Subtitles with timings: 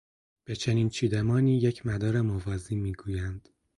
[0.45, 3.49] به چنین چیدمانی، یک مدار موازی میگویند